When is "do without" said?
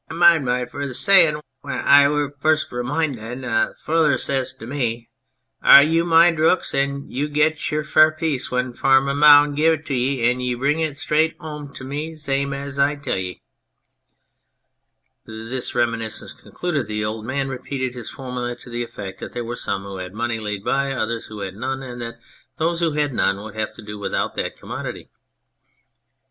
23.83-24.33